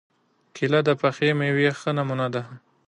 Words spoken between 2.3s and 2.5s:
ده.